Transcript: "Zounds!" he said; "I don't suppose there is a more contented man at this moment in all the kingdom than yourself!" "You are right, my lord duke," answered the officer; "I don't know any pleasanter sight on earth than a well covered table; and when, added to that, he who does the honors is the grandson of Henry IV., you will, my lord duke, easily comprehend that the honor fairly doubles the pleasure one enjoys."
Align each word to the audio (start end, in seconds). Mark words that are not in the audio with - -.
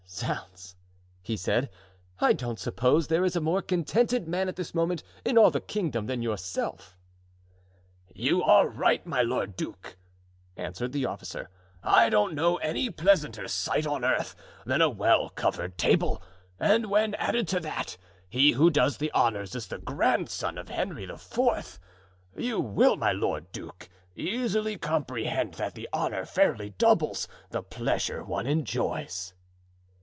"Zounds!" 0.13 0.75
he 1.23 1.35
said; 1.35 1.69
"I 2.19 2.33
don't 2.33 2.59
suppose 2.59 3.07
there 3.07 3.23
is 3.25 3.35
a 3.35 3.41
more 3.41 3.61
contented 3.61 4.27
man 4.27 4.49
at 4.49 4.55
this 4.55 4.75
moment 4.75 5.03
in 5.25 5.35
all 5.37 5.49
the 5.49 5.61
kingdom 5.61 6.05
than 6.05 6.21
yourself!" 6.21 6.95
"You 8.13 8.43
are 8.43 8.67
right, 8.67 9.03
my 9.07 9.23
lord 9.23 9.55
duke," 9.55 9.97
answered 10.57 10.91
the 10.91 11.05
officer; 11.05 11.49
"I 11.81 12.09
don't 12.09 12.35
know 12.35 12.57
any 12.57 12.91
pleasanter 12.91 13.47
sight 13.47 13.87
on 13.87 14.03
earth 14.05 14.35
than 14.65 14.81
a 14.81 14.89
well 14.89 15.29
covered 15.29 15.77
table; 15.77 16.21
and 16.59 16.87
when, 16.91 17.15
added 17.15 17.47
to 17.47 17.59
that, 17.61 17.97
he 18.29 18.51
who 18.51 18.69
does 18.69 18.97
the 18.97 19.11
honors 19.11 19.55
is 19.55 19.67
the 19.67 19.79
grandson 19.79 20.57
of 20.57 20.67
Henry 20.69 21.05
IV., 21.09 21.79
you 22.35 22.59
will, 22.59 22.95
my 22.97 23.13
lord 23.13 23.51
duke, 23.51 23.89
easily 24.15 24.77
comprehend 24.77 25.55
that 25.55 25.73
the 25.73 25.89
honor 25.91 26.25
fairly 26.25 26.71
doubles 26.71 27.27
the 27.49 27.63
pleasure 27.63 28.23
one 28.23 28.45
enjoys." 28.45 29.33